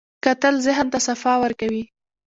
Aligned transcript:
کتل 0.25 0.55
ذهن 0.65 0.87
ته 0.93 0.99
صفا 1.07 1.33
ورکوي 1.43 1.83